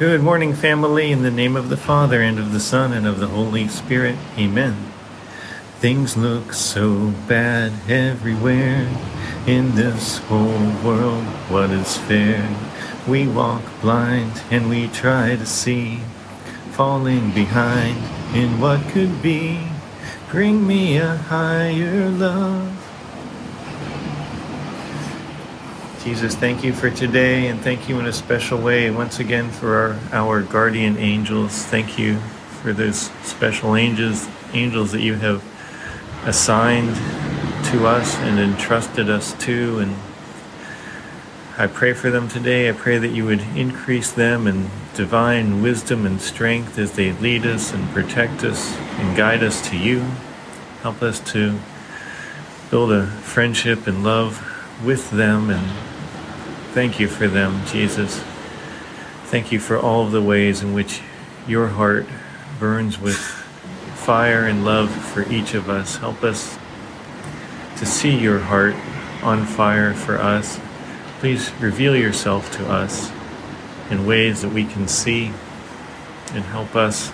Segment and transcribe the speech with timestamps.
[0.00, 3.20] Good morning, family, in the name of the Father, and of the Son, and of
[3.20, 4.16] the Holy Spirit.
[4.38, 4.74] Amen.
[5.78, 8.88] Things look so bad everywhere
[9.46, 11.24] in this whole world.
[11.50, 12.48] What is fair?
[13.06, 16.00] We walk blind and we try to see,
[16.70, 17.98] falling behind
[18.34, 19.60] in what could be.
[20.30, 22.79] Bring me a higher love.
[26.04, 29.76] Jesus, thank you for today and thank you in a special way once again for
[29.76, 31.66] our, our guardian angels.
[31.66, 32.18] Thank you
[32.62, 35.44] for those special angels, angels that you have
[36.24, 36.94] assigned
[37.66, 39.80] to us and entrusted us to.
[39.80, 39.94] And
[41.58, 42.70] I pray for them today.
[42.70, 47.44] I pray that you would increase them in divine wisdom and strength as they lead
[47.44, 50.00] us and protect us and guide us to you.
[50.80, 51.60] Help us to
[52.70, 54.46] build a friendship and love
[54.82, 55.89] with them and
[56.72, 58.22] Thank you for them, Jesus.
[59.24, 61.00] Thank you for all of the ways in which
[61.48, 62.06] your heart
[62.60, 65.96] burns with fire and love for each of us.
[65.96, 66.56] Help us
[67.76, 68.76] to see your heart
[69.20, 70.60] on fire for us.
[71.18, 73.10] Please reveal yourself to us
[73.90, 75.32] in ways that we can see
[76.32, 77.12] and help us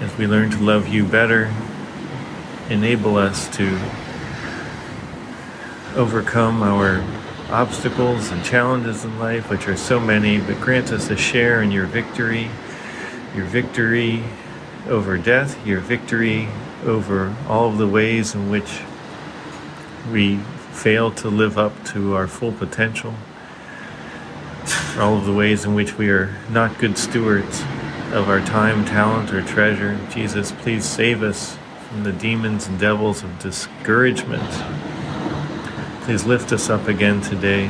[0.00, 1.54] as we learn to love you better.
[2.68, 3.78] Enable us to
[5.94, 7.04] overcome our
[7.52, 11.70] obstacles and challenges in life, which are so many, but grant us a share in
[11.70, 12.48] your victory,
[13.34, 14.22] your victory
[14.88, 16.48] over death, your victory
[16.84, 18.80] over all of the ways in which
[20.10, 20.36] we
[20.72, 23.14] fail to live up to our full potential,
[24.98, 27.60] all of the ways in which we are not good stewards
[28.12, 29.98] of our time, talent, or treasure.
[30.10, 34.42] Jesus, please save us from the demons and devils of discouragement
[36.10, 37.68] Please lift us up again today.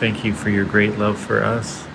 [0.00, 1.86] Thank you for your great love for us.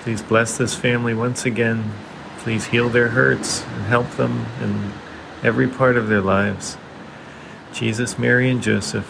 [0.00, 1.92] Please bless this family once again.
[2.38, 4.92] Please heal their hurts and help them in
[5.44, 6.76] every part of their lives.
[7.72, 9.06] Jesus, Mary, and Joseph,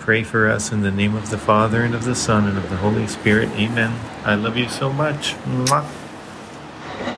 [0.00, 2.68] pray for us in the name of the Father, and of the Son, and of
[2.68, 3.48] the Holy Spirit.
[3.50, 3.96] Amen.
[4.24, 5.34] I love you so much.
[5.44, 5.99] Mwah.